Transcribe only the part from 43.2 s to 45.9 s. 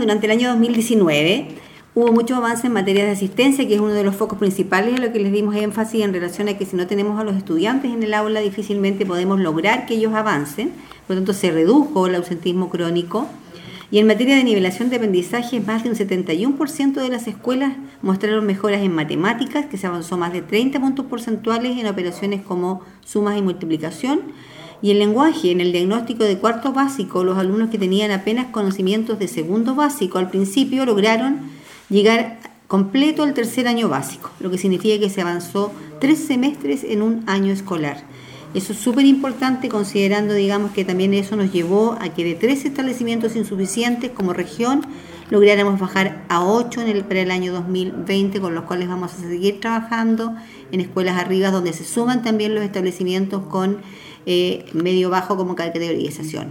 insuficientes como región lográramos